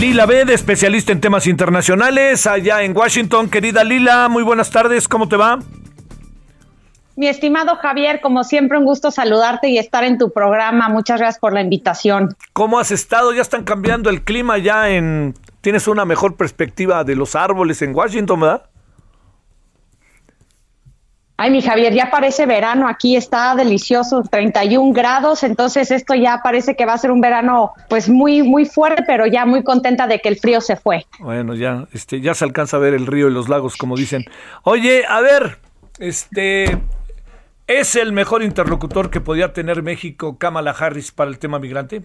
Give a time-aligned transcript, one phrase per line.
[0.00, 3.50] Lila B, de especialista en temas internacionales, allá en Washington.
[3.50, 5.58] Querida Lila, muy buenas tardes, ¿cómo te va?
[7.16, 10.88] Mi estimado Javier, como siempre, un gusto saludarte y estar en tu programa.
[10.88, 12.34] Muchas gracias por la invitación.
[12.54, 13.34] ¿Cómo has estado?
[13.34, 15.34] Ya están cambiando el clima ya en...
[15.60, 18.69] Tienes una mejor perspectiva de los árboles en Washington, ¿verdad?
[21.42, 26.76] Ay, mi Javier, ya parece verano, aquí está delicioso, 31 grados, entonces esto ya parece
[26.76, 30.18] que va a ser un verano pues muy muy fuerte, pero ya muy contenta de
[30.18, 31.06] que el frío se fue.
[31.18, 34.26] Bueno, ya este ya se alcanza a ver el río y los lagos como dicen.
[34.64, 35.56] Oye, a ver,
[35.98, 36.78] este
[37.66, 42.02] ¿es el mejor interlocutor que podía tener México Kamala Harris para el tema migrante?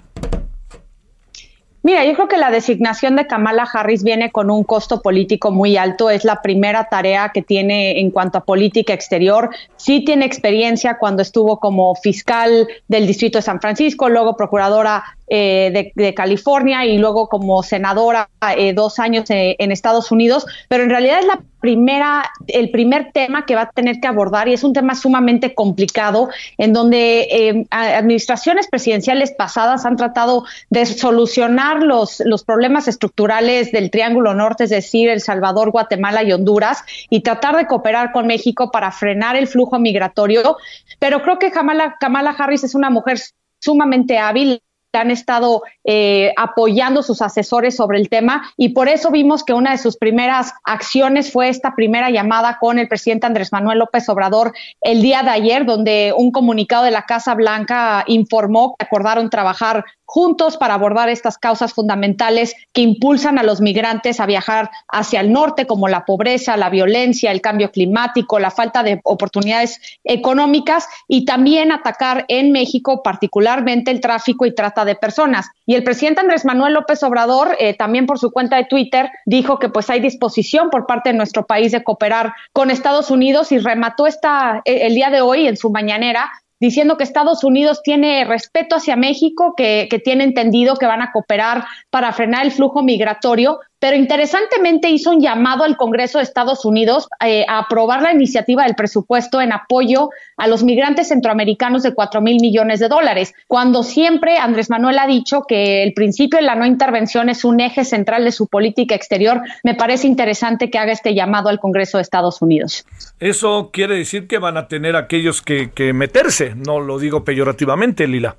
[1.85, 5.77] Mira, yo creo que la designación de Kamala Harris viene con un costo político muy
[5.77, 6.09] alto.
[6.09, 9.51] Es la primera tarea que tiene en cuanto a política exterior.
[9.75, 15.91] Sí tiene experiencia cuando estuvo como fiscal del Distrito de San Francisco, luego procuradora eh,
[15.95, 20.91] de, California y luego como senadora eh, dos años eh, en Estados Unidos, pero en
[20.91, 24.63] realidad es la primera, el primer tema que va a tener que abordar y es
[24.63, 32.43] un tema sumamente complicado en donde administraciones presidenciales pasadas han tratado de solucionar los, los
[32.43, 37.65] problemas estructurales del Triángulo Norte, es decir, El Salvador, Guatemala y Honduras, y tratar de
[37.65, 40.57] cooperar con México para frenar el flujo migratorio.
[40.99, 43.17] Pero creo que Kamala, Kamala Harris es una mujer
[43.59, 44.61] sumamente hábil,
[44.97, 49.71] han estado eh, apoyando sus asesores sobre el tema y por eso vimos que una
[49.71, 54.53] de sus primeras acciones fue esta primera llamada con el presidente Andrés Manuel López Obrador
[54.81, 59.85] el día de ayer, donde un comunicado de la Casa Blanca informó que acordaron trabajar
[60.05, 65.31] juntos para abordar estas causas fundamentales que impulsan a los migrantes a viajar hacia el
[65.31, 71.25] norte, como la pobreza, la violencia, el cambio climático, la falta de oportunidades económicas y
[71.25, 75.49] también atacar en México particularmente el tráfico y trata de personas.
[75.65, 79.59] Y el presidente Andrés Manuel López Obrador, eh, también por su cuenta de Twitter, dijo
[79.59, 83.59] que pues hay disposición por parte de nuestro país de cooperar con Estados Unidos y
[83.59, 88.75] remató esta, el día de hoy en su mañanera diciendo que Estados Unidos tiene respeto
[88.75, 93.97] hacia México, que, tiene entendido que van a cooperar para frenar el flujo migratorio, pero
[93.97, 98.73] interesantemente hizo un llamado al Congreso de Estados Unidos eh, a aprobar la iniciativa del
[98.73, 104.39] presupuesto en apoyo a los migrantes centroamericanos de 4 mil millones de dólares, cuando siempre
[104.39, 108.25] Andrés Manuel ha dicho que el principio de la no intervención es un eje central
[108.25, 109.43] de su política exterior.
[109.63, 112.87] Me parece interesante que haga este llamado al Congreso de Estados Unidos.
[113.19, 118.07] Eso quiere decir que van a tener aquellos que, que meterse, no lo digo peyorativamente,
[118.07, 118.35] Lila.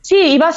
[0.00, 0.50] Sí, y va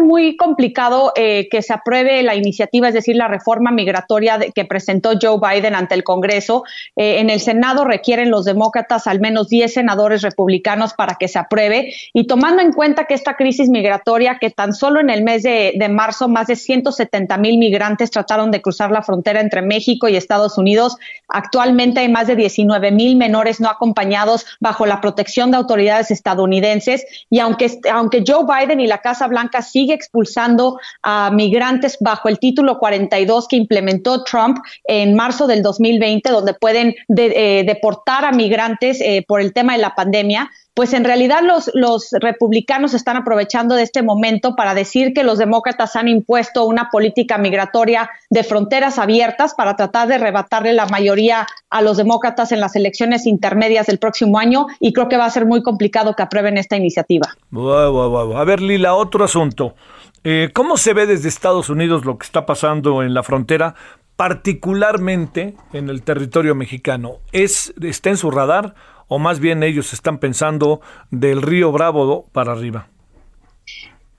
[0.00, 5.12] muy complicado eh, que se apruebe la iniciativa, es decir, la reforma migratoria que presentó
[5.20, 6.64] Joe Biden ante el Congreso.
[6.96, 11.38] Eh, en el Senado requieren los demócratas al menos 10 senadores republicanos para que se
[11.38, 11.92] apruebe.
[12.12, 15.74] Y tomando en cuenta que esta crisis migratoria, que tan solo en el mes de,
[15.76, 20.16] de marzo más de 170 mil migrantes trataron de cruzar la frontera entre México y
[20.16, 20.96] Estados Unidos,
[21.28, 27.04] actualmente hay más de 19 mil menores no acompañados bajo la protección de autoridades estadounidenses.
[27.30, 32.28] Y aunque, aunque Joe Biden y la Casa Blanca sí sigue expulsando a migrantes bajo
[32.28, 38.30] el título 42 que implementó Trump en marzo del 2020, donde pueden eh, deportar a
[38.30, 41.40] migrantes eh, por el tema de la pandemia pues en realidad
[41.74, 46.88] los, republicanos están aprovechando de este momento para decir que los demócratas han impuesto una
[46.90, 52.60] política migratoria de fronteras abiertas para tratar de arrebatarle la mayoría a los demócratas en
[52.60, 56.22] las elecciones intermedias del próximo año y creo que va a ser muy complicado que
[56.22, 57.28] aprueben esta iniciativa.
[57.54, 59.74] A ver, Lila, otro asunto.
[60.24, 63.74] Eh, ¿Cómo se ve desde Estados Unidos lo que está pasando en la frontera,
[64.16, 67.16] particularmente en el territorio mexicano?
[67.32, 68.74] ¿Es, ¿Está en su radar?
[69.08, 72.86] O más bien ellos están pensando del río Bravo para arriba?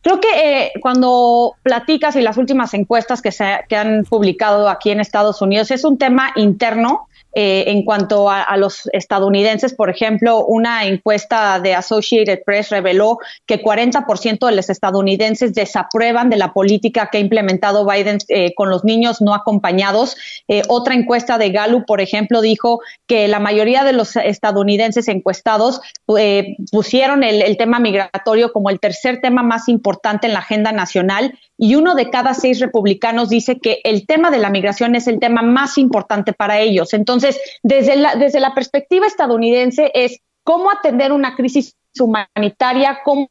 [0.02, 0.28] Creo que
[0.66, 5.42] eh, cuando platicas y las últimas encuestas que se que han publicado aquí en Estados
[5.42, 11.60] Unidos es un tema interno eh, en cuanto a, los estadounidenses, por ejemplo, una encuesta
[11.60, 17.22] de Associated Press reveló que 40% de los estadounidenses desaprueban de la política que ha
[17.22, 20.16] implementado Biden eh, con los niños no acompañados.
[20.48, 25.82] Eh, otra encuesta de Gallup, por ejemplo, dijo que la mayoría de los estadounidenses encuestados
[26.72, 31.76] pusieron el, tema migratorio como el tercer tema más importante en la agenda nacional y
[31.76, 35.42] uno de cada seis republicanos dice que el tema de la migración es el tema
[35.42, 36.94] más importante para ellos.
[36.94, 43.30] Entonces, desde la, desde la perspectiva estadounidense es cómo atender una crisis humanitaria, cómo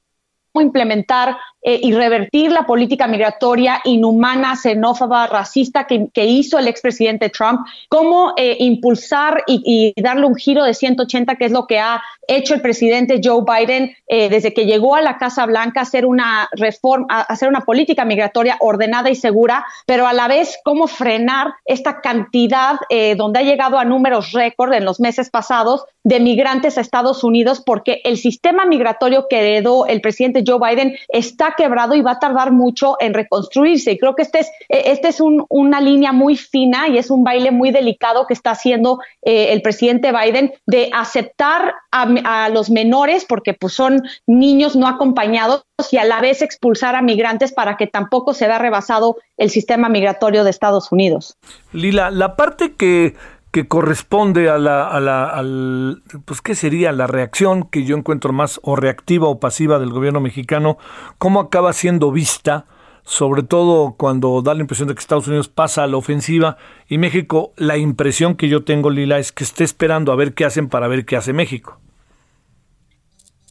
[0.55, 7.61] implementar eh, y revertir la política migratoria inhumana, xenófoba, racista que, hizo el expresidente Trump,
[7.89, 12.55] cómo eh, impulsar y, darle un giro de 180, que es lo que ha hecho
[12.55, 17.07] el presidente Joe Biden eh, desde que llegó a la Casa Blanca, hacer una reforma,
[17.09, 22.77] hacer una política migratoria ordenada y segura, pero a la vez cómo frenar esta cantidad
[23.17, 27.63] donde ha llegado a números récord en los meses pasados de migrantes a Estados Unidos,
[27.65, 32.19] porque el sistema migratorio que heredó el presidente Joe Biden está quebrado y va a
[32.19, 33.93] tardar mucho en reconstruirse.
[33.93, 37.25] Y creo que este es, e, este es una línea muy fina y es un
[37.25, 43.25] baile muy delicado que está haciendo eh, el presidente Biden de aceptar a, los menores,
[43.25, 47.87] porque pues son niños no acompañados, y a la vez expulsar a migrantes para que
[47.87, 51.37] tampoco se vea rebasado el sistema migratorio de Estados Unidos.
[51.73, 53.15] Lila, la parte que
[53.53, 58.33] que corresponde a la, a la al, pues qué sería la reacción que yo encuentro
[58.33, 60.79] más o reactiva o pasiva del gobierno mexicano,
[61.19, 62.65] cómo acaba siendo vista,
[63.05, 66.57] sobre todo cuando da la impresión de que Estados Unidos pasa a la ofensiva
[66.89, 70.47] y México, la impresión que yo tengo, Lila, es que esté esperando a ver qué
[70.47, 71.79] hacen para ver qué hace México.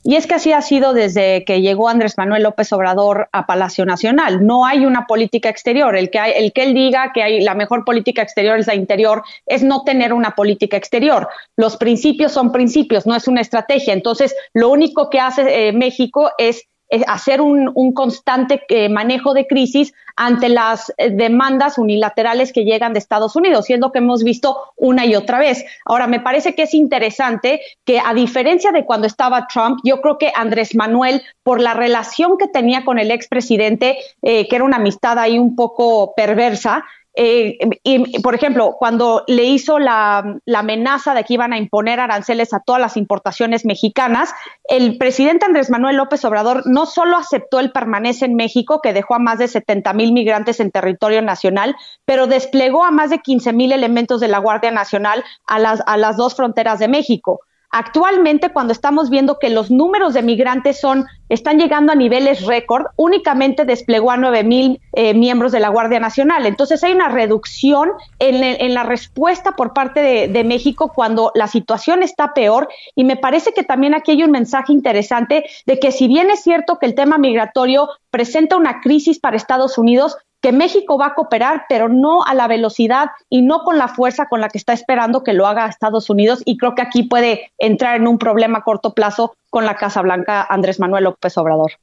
[0.03, 3.85] Y es que así ha sido desde que llegó Andrés Manuel López Obrador a Palacio
[3.85, 4.45] Nacional.
[4.45, 5.95] No hay una política exterior.
[5.95, 8.75] El que, hay, el que él diga que hay la mejor política exterior es la
[8.75, 11.29] interior es no tener una política exterior.
[11.55, 13.93] Los principios son principios, no es una estrategia.
[13.93, 16.63] Entonces, lo único que hace eh, México es
[17.07, 22.99] hacer un, constante eh, manejo de crisis ante las eh, demandas unilaterales que llegan de
[22.99, 25.63] Estados Unidos, siendo que hemos visto una y otra vez.
[25.85, 30.17] Ahora, me parece que es interesante que a diferencia de cuando estaba Trump, yo creo
[30.17, 34.77] que Andrés Manuel, por la relación que tenía con el expresidente, eh, que era una
[34.77, 36.83] amistad ahí un poco perversa,
[37.13, 42.53] eh, y, por ejemplo, cuando le hizo la, amenaza de que iban a imponer aranceles
[42.53, 47.71] a todas las importaciones mexicanas, el presidente Andrés Manuel López Obrador no solo aceptó el
[47.71, 51.75] permanece en México, que dejó a más de 70 mil migrantes en territorio nacional,
[52.05, 55.97] pero desplegó a más de 15 mil elementos de la Guardia Nacional a las, a
[55.97, 57.41] las dos fronteras de México.
[57.73, 62.87] Actualmente, cuando estamos viendo que los números de migrantes son, están llegando a niveles récord,
[62.97, 66.45] únicamente desplegó a 9 mil eh, miembros de la Guardia Nacional.
[66.45, 72.03] Entonces hay una reducción en, la respuesta por parte de, de, México cuando la situación
[72.03, 72.67] está peor.
[72.93, 76.41] Y me parece que también aquí hay un mensaje interesante de que si bien es
[76.41, 81.13] cierto que el tema migratorio presenta una crisis para Estados Unidos, que México va a
[81.13, 84.73] cooperar, pero no a la velocidad y no con la fuerza con la que está
[84.73, 86.41] esperando que lo haga Estados Unidos.
[86.45, 90.01] Y creo que aquí puede entrar en un problema a corto plazo con la Casa
[90.01, 91.73] Blanca Andrés Manuel López Obrador.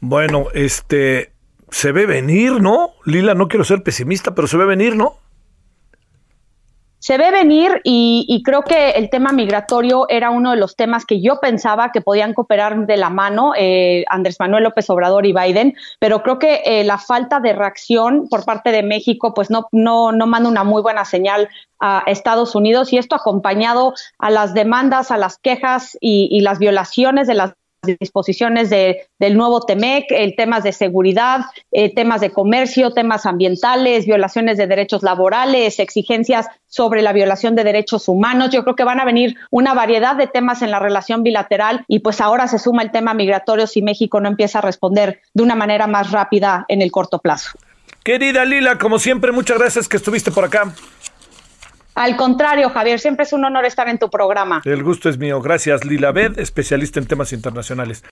[0.00, 1.32] Bueno, este
[1.70, 2.90] se ve venir, ¿no?
[3.04, 5.18] Lila, no quiero ser pesimista, pero se ve venir, ¿no?
[7.06, 11.20] Se ve venir y, creo que el tema migratorio era uno de los temas que
[11.20, 15.76] yo pensaba que podían cooperar de la mano eh, Andrés Manuel López Obrador y Biden,
[16.00, 20.10] pero creo que eh, la falta de reacción por parte de México pues no, no,
[20.10, 21.48] no manda una muy buena señal
[21.78, 27.28] a Estados Unidos y esto acompañado a las demandas, a las quejas y las violaciones
[27.28, 27.52] de las
[27.86, 31.42] disposiciones de, del nuevo TEMEC, el temas de seguridad,
[31.72, 37.64] eh, temas de comercio, temas ambientales, violaciones de derechos laborales, exigencias sobre la violación de
[37.64, 38.50] derechos humanos.
[38.50, 42.00] Yo creo que van a venir una variedad de temas en la relación bilateral y
[42.00, 45.54] pues ahora se suma el tema migratorio si México no empieza a responder de una
[45.54, 47.50] manera más rápida en el corto plazo.
[48.04, 50.72] Querida Lila, como siempre, muchas gracias que estuviste por acá.
[51.96, 54.60] Al contrario, Javier, siempre es un honor estar en tu programa.
[54.66, 55.40] El gusto es mío.
[55.40, 58.04] Gracias, Lila Bed, especialista en temas internacionales.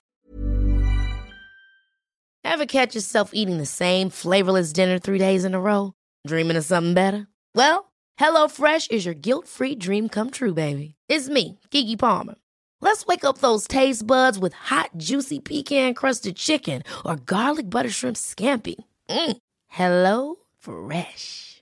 [2.43, 5.93] Ever catch yourself eating the same flavorless dinner three days in a row?
[6.25, 7.27] Dreaming of something better?
[7.53, 10.95] Well, HelloFresh is your guilt-free dream come true, baby.
[11.07, 12.35] It's me, Kiki Palmer.
[12.81, 18.15] Let's wake up those taste buds with hot, juicy pecan-crusted chicken or garlic butter shrimp
[18.15, 18.75] scampi.
[19.09, 19.37] Mm.
[19.67, 21.61] Hello Fresh.